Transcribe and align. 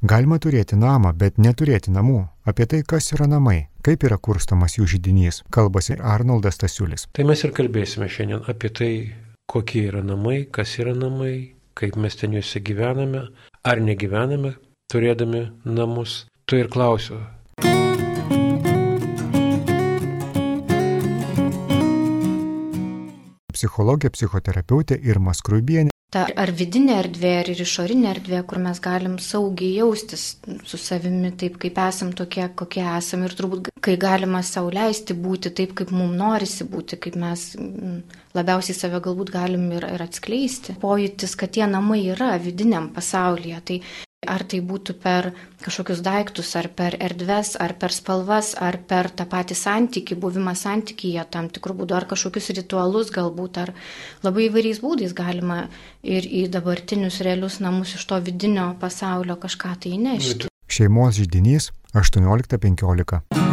Galima 0.00 0.38
turėti 0.40 0.78
namą, 0.80 1.10
bet 1.12 1.36
neturėti 1.36 1.92
namų. 1.92 2.22
Apie 2.48 2.64
tai, 2.64 2.78
kas 2.88 3.10
yra 3.12 3.26
namai, 3.28 3.66
kaip 3.84 4.06
yra 4.08 4.16
kurstamas 4.16 4.78
jų 4.78 4.86
žydinys, 4.94 5.42
kalbasi 5.52 5.98
Arnoldas 6.00 6.56
Tasiulis. 6.56 7.04
Tai 7.12 7.26
mes 7.28 7.44
ir 7.44 7.52
kalbėsime 7.52 8.08
šiandien 8.08 8.48
apie 8.48 8.70
tai, 8.72 8.88
kokie 9.44 9.82
yra 9.90 10.00
namai, 10.00 10.46
kas 10.48 10.78
yra 10.80 10.94
namai, 10.96 11.52
kaip 11.76 12.00
mes 12.00 12.16
ten 12.16 12.32
juose 12.32 12.64
gyvename, 12.64 13.26
ar 13.60 13.84
negyvename, 13.84 14.54
turėdami 14.88 15.44
namus. 15.68 16.24
Tu 16.48 16.64
ir 16.64 16.72
klausiu. 16.72 17.20
Psichologė, 23.52 24.08
psichoterapeutė 24.16 24.96
Irma 25.04 25.36
Skruibienė 25.36 25.92
ta 26.14 26.24
ar 26.42 26.50
vidinė 26.54 26.96
erdvė, 27.04 27.32
ar 27.40 27.50
ir 27.52 27.62
išorinė 27.62 28.08
erdvė, 28.10 28.40
kur 28.50 28.58
mes 28.62 28.80
galim 28.82 29.16
saugiai 29.22 29.76
jaustis 29.78 30.24
su 30.66 30.80
savimi 30.80 31.30
taip, 31.38 31.58
kaip 31.62 31.78
esam 31.84 32.10
tokie, 32.18 32.48
kokie 32.58 32.82
esam 32.96 33.24
ir 33.26 33.36
turbūt, 33.38 33.70
kai 33.84 33.94
galima 34.00 34.42
sauliaisti 34.46 35.14
būti 35.14 35.54
taip, 35.54 35.76
kaip 35.78 35.94
mums 35.94 36.18
norisi 36.18 36.66
būti, 36.66 36.98
kaip 37.06 37.18
mes 37.20 37.46
labiausiai 38.34 38.76
save 38.76 39.02
galbūt 39.06 39.32
galim 39.34 39.70
ir, 39.76 39.86
ir 39.94 40.02
atskleisti. 40.02 40.76
Pojūtis, 40.82 41.36
kad 41.38 41.54
tie 41.54 41.66
namai 41.70 42.02
yra 42.10 42.34
vidiniam 42.42 42.90
pasaulyje, 42.94 43.62
tai 43.70 43.80
Ar 44.30 44.44
tai 44.46 44.60
būtų 44.62 44.94
per 45.02 45.32
kažkokius 45.64 46.02
daiktus, 46.06 46.52
ar 46.56 46.68
per 46.76 46.94
erdves, 47.02 47.56
ar 47.58 47.74
per 47.80 47.90
spalvas, 47.94 48.52
ar 48.54 48.78
per 48.86 49.10
tą 49.10 49.26
patį 49.30 49.56
santyki, 49.58 50.18
buvimą 50.22 50.54
santykyje 50.58 51.26
tam 51.34 51.50
tikrų 51.50 51.80
būdų, 51.82 51.98
ar 51.98 52.06
kažkokius 52.12 52.52
ritualus 52.60 53.10
galbūt, 53.14 53.58
ar 53.64 53.74
labai 54.22 54.46
įvairiais 54.46 54.82
būdais 54.84 55.16
galima 55.16 55.64
ir 56.06 56.30
į 56.30 56.46
dabartinius 56.54 57.20
realius 57.26 57.58
namus 57.64 57.96
iš 57.98 58.06
to 58.06 58.22
vidinio 58.22 58.70
pasaulio 58.80 59.36
kažką 59.40 59.76
tai 59.82 59.96
įnešti. 59.98 60.50
Šeimos 60.70 61.18
žydinys 61.18 61.72
18.15. 61.98 63.49